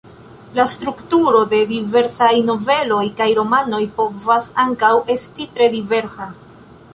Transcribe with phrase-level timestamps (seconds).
[0.59, 6.33] La strukturo de la diversaj noveloj kaj romanoj povas ankaŭ esti tre diversa.